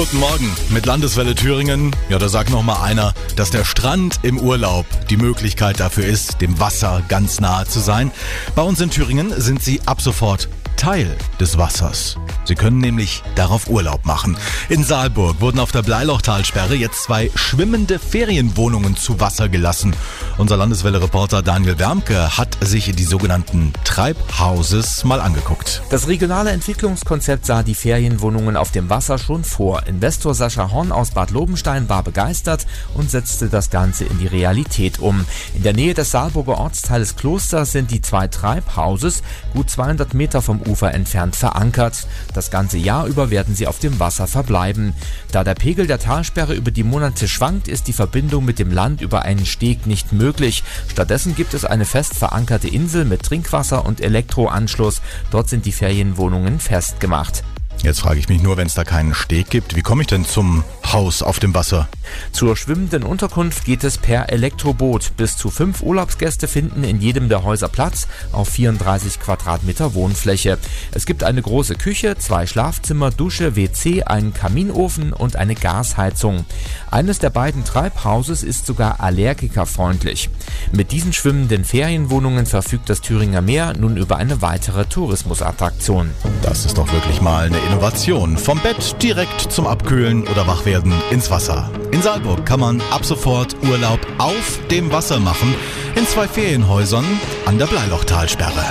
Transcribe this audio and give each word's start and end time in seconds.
Guten 0.00 0.16
Morgen 0.16 0.50
mit 0.70 0.86
Landeswelle 0.86 1.34
Thüringen. 1.34 1.94
Ja, 2.08 2.18
da 2.18 2.30
sagt 2.30 2.48
noch 2.48 2.62
mal 2.62 2.82
einer, 2.82 3.12
dass 3.36 3.50
der 3.50 3.66
Strand 3.66 4.20
im 4.22 4.38
Urlaub 4.38 4.86
die 5.10 5.18
Möglichkeit 5.18 5.78
dafür 5.78 6.06
ist, 6.06 6.40
dem 6.40 6.58
Wasser 6.58 7.02
ganz 7.08 7.38
nahe 7.38 7.66
zu 7.66 7.80
sein. 7.80 8.10
Bei 8.54 8.62
uns 8.62 8.80
in 8.80 8.88
Thüringen 8.88 9.38
sind 9.38 9.62
sie 9.62 9.82
ab 9.84 10.00
sofort 10.00 10.48
Teil 10.78 11.14
des 11.38 11.58
Wassers. 11.58 12.16
Sie 12.50 12.56
können 12.56 12.78
nämlich 12.78 13.22
darauf 13.36 13.70
Urlaub 13.70 14.04
machen. 14.04 14.36
In 14.68 14.82
Saalburg 14.82 15.40
wurden 15.40 15.60
auf 15.60 15.70
der 15.70 15.82
Bleilochtalsperre 15.82 16.74
jetzt 16.74 17.04
zwei 17.04 17.30
schwimmende 17.36 18.00
Ferienwohnungen 18.00 18.96
zu 18.96 19.20
Wasser 19.20 19.48
gelassen. 19.48 19.94
Unser 20.36 20.56
Landeswelle-Reporter 20.56 21.42
Daniel 21.42 21.78
Wermke 21.78 22.36
hat 22.36 22.58
sich 22.60 22.90
die 22.90 23.04
sogenannten 23.04 23.72
Treibhauses 23.84 25.04
mal 25.04 25.20
angeguckt. 25.20 25.80
Das 25.90 26.08
regionale 26.08 26.50
Entwicklungskonzept 26.50 27.46
sah 27.46 27.62
die 27.62 27.76
Ferienwohnungen 27.76 28.56
auf 28.56 28.72
dem 28.72 28.90
Wasser 28.90 29.18
schon 29.18 29.44
vor. 29.44 29.86
Investor 29.86 30.34
Sascha 30.34 30.72
Horn 30.72 30.90
aus 30.90 31.12
Bad 31.12 31.30
Lobenstein 31.30 31.88
war 31.88 32.02
begeistert 32.02 32.66
und 32.94 33.12
setzte 33.12 33.48
das 33.48 33.70
Ganze 33.70 34.06
in 34.06 34.18
die 34.18 34.26
Realität 34.26 34.98
um. 34.98 35.24
In 35.54 35.62
der 35.62 35.74
Nähe 35.74 35.94
des 35.94 36.10
Saalburger 36.10 36.58
Ortsteiles 36.58 37.14
Kloster 37.14 37.64
sind 37.64 37.92
die 37.92 38.00
zwei 38.00 38.26
Treibhauses 38.26 39.22
gut 39.52 39.70
200 39.70 40.14
Meter 40.14 40.42
vom 40.42 40.60
Ufer 40.62 40.92
entfernt 40.92 41.36
verankert. 41.36 42.08
Das 42.40 42.50
ganze 42.50 42.78
Jahr 42.78 43.06
über 43.06 43.28
werden 43.28 43.54
sie 43.54 43.66
auf 43.66 43.80
dem 43.80 44.00
Wasser 44.00 44.26
verbleiben. 44.26 44.94
Da 45.30 45.44
der 45.44 45.54
Pegel 45.54 45.86
der 45.86 45.98
Talsperre 45.98 46.54
über 46.54 46.70
die 46.70 46.84
Monate 46.84 47.28
schwankt, 47.28 47.68
ist 47.68 47.86
die 47.86 47.92
Verbindung 47.92 48.46
mit 48.46 48.58
dem 48.58 48.72
Land 48.72 49.02
über 49.02 49.26
einen 49.26 49.44
Steg 49.44 49.86
nicht 49.86 50.14
möglich. 50.14 50.64
Stattdessen 50.88 51.34
gibt 51.36 51.52
es 51.52 51.66
eine 51.66 51.84
fest 51.84 52.16
verankerte 52.16 52.66
Insel 52.66 53.04
mit 53.04 53.24
Trinkwasser 53.24 53.84
und 53.84 54.00
Elektroanschluss. 54.00 55.02
Dort 55.30 55.50
sind 55.50 55.66
die 55.66 55.72
Ferienwohnungen 55.72 56.60
festgemacht. 56.60 57.44
Jetzt 57.82 58.00
frage 58.00 58.20
ich 58.20 58.28
mich 58.28 58.42
nur, 58.42 58.58
wenn 58.58 58.66
es 58.66 58.74
da 58.74 58.84
keinen 58.84 59.14
Steg 59.14 59.48
gibt, 59.48 59.74
wie 59.74 59.80
komme 59.80 60.02
ich 60.02 60.06
denn 60.06 60.26
zum 60.26 60.64
Haus 60.92 61.22
auf 61.22 61.38
dem 61.38 61.54
Wasser? 61.54 61.88
Zur 62.32 62.56
schwimmenden 62.56 63.04
Unterkunft 63.04 63.64
geht 63.64 63.84
es 63.84 63.96
per 63.96 64.30
Elektroboot. 64.30 65.16
Bis 65.16 65.36
zu 65.36 65.48
fünf 65.50 65.82
Urlaubsgäste 65.82 66.46
finden 66.46 66.84
in 66.84 67.00
jedem 67.00 67.28
der 67.28 67.42
Häuser 67.42 67.68
Platz 67.68 68.06
auf 68.32 68.48
34 68.48 69.20
Quadratmeter 69.20 69.94
Wohnfläche. 69.94 70.58
Es 70.92 71.06
gibt 71.06 71.24
eine 71.24 71.40
große 71.40 71.74
Küche, 71.74 72.16
zwei 72.18 72.46
Schlafzimmer, 72.46 73.10
Dusche, 73.10 73.56
WC, 73.56 74.02
einen 74.02 74.34
Kaminofen 74.34 75.12
und 75.12 75.36
eine 75.36 75.54
Gasheizung. 75.54 76.44
Eines 76.90 77.18
der 77.18 77.30
beiden 77.30 77.64
Treibhauses 77.64 78.42
ist 78.42 78.66
sogar 78.66 79.00
allergikerfreundlich. 79.00 80.28
Mit 80.72 80.92
diesen 80.92 81.12
schwimmenden 81.12 81.64
Ferienwohnungen 81.64 82.44
verfügt 82.44 82.90
das 82.90 83.00
Thüringer 83.00 83.40
Meer 83.40 83.74
nun 83.78 83.96
über 83.96 84.16
eine 84.16 84.42
weitere 84.42 84.84
Tourismusattraktion. 84.84 86.10
Das 86.42 86.66
ist 86.66 86.76
doch 86.76 86.92
wirklich 86.92 87.20
mal 87.20 87.46
eine 87.46 87.69
Innovation. 87.70 88.36
Vom 88.36 88.58
Bett 88.58 89.00
direkt 89.00 89.52
zum 89.52 89.68
Abkühlen 89.68 90.26
oder 90.26 90.48
Wachwerden 90.48 90.92
ins 91.12 91.30
Wasser. 91.30 91.70
In 91.92 92.02
Saalburg 92.02 92.44
kann 92.44 92.58
man 92.58 92.82
ab 92.90 93.04
sofort 93.04 93.54
Urlaub 93.62 94.00
auf 94.18 94.58
dem 94.72 94.90
Wasser 94.90 95.20
machen. 95.20 95.54
In 95.94 96.04
zwei 96.04 96.26
Ferienhäusern 96.26 97.04
an 97.46 97.58
der 97.58 97.66
Bleilochtalsperre. 97.66 98.64